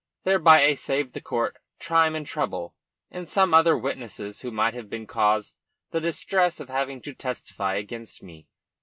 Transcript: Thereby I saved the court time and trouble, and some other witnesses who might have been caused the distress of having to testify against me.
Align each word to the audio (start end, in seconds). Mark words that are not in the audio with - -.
Thereby 0.23 0.63
I 0.63 0.73
saved 0.73 1.13
the 1.13 1.21
court 1.21 1.57
time 1.79 2.15
and 2.15 2.25
trouble, 2.25 2.73
and 3.11 3.29
some 3.29 3.53
other 3.53 3.77
witnesses 3.77 4.41
who 4.41 4.49
might 4.49 4.73
have 4.73 4.89
been 4.89 5.05
caused 5.05 5.57
the 5.91 6.01
distress 6.01 6.59
of 6.59 6.69
having 6.69 7.01
to 7.03 7.13
testify 7.13 7.75
against 7.75 8.23
me. 8.23 8.47